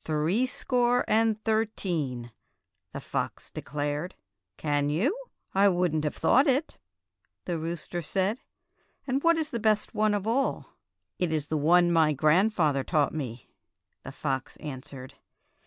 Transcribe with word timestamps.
'^ 0.00 0.02
"Threescore 0.04 1.02
and 1.08 1.42
thirteen," 1.44 2.30
the 2.92 3.00
fox 3.00 3.50
de 3.50 3.62
clared." 3.62 4.16
Can 4.58 4.90
you? 4.90 5.16
I 5.54 5.70
would 5.70 5.94
n't 5.94 6.04
have 6.04 6.14
thought 6.14 6.46
it," 6.46 6.76
the 7.46 7.58
rooster 7.58 8.02
said; 8.02 8.38
"and 9.06 9.22
what 9.22 9.38
is 9.38 9.50
the 9.50 9.58
best 9.58 9.94
one 9.94 10.12
of 10.12 10.26
all.?" 10.26 10.74
"It 11.18 11.32
is 11.32 11.50
one 11.50 11.90
my 11.90 12.12
grandfather 12.12 12.84
taught 12.84 13.14
me," 13.14 13.48
the 14.02 14.12
fox 14.12 14.58
answered. 14.58 15.14